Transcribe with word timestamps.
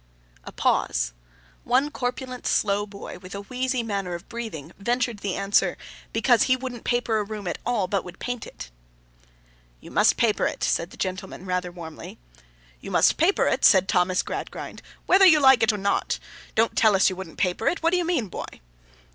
A 0.45 0.51
pause. 0.51 1.13
One 1.63 1.91
corpulent 1.91 2.47
slow 2.47 2.87
boy, 2.87 3.19
with 3.19 3.35
a 3.35 3.41
wheezy 3.41 3.83
manner 3.83 4.15
of 4.15 4.27
breathing, 4.27 4.71
ventured 4.79 5.19
the 5.19 5.35
answer, 5.35 5.77
Because 6.11 6.41
he 6.45 6.55
wouldn't 6.55 6.85
paper 6.85 7.19
a 7.19 7.23
room 7.23 7.45
at 7.47 7.59
all, 7.67 7.87
but 7.87 8.03
would 8.03 8.17
paint 8.17 8.47
it. 8.47 8.71
'You 9.79 9.91
must 9.91 10.17
paper 10.17 10.47
it,' 10.47 10.63
said 10.63 10.89
the 10.89 10.97
gentleman, 10.97 11.45
rather 11.45 11.71
warmly. 11.71 12.17
'You 12.79 12.89
must 12.89 13.17
paper 13.17 13.45
it,' 13.45 13.63
said 13.63 13.87
Thomas 13.87 14.23
Gradgrind, 14.23 14.81
'whether 15.05 15.27
you 15.27 15.39
like 15.39 15.61
it 15.61 15.71
or 15.71 15.77
not. 15.77 16.17
Don't 16.55 16.75
tell 16.75 16.95
us 16.95 17.07
you 17.11 17.15
wouldn't 17.15 17.37
paper 17.37 17.67
it. 17.67 17.83
What 17.83 17.91
do 17.91 17.97
you 17.97 18.03
mean, 18.05 18.27
boy? 18.27 18.47